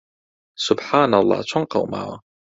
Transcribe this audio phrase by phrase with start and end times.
[0.65, 2.15] سوبحانەڵڵا چۆن قەوماوە!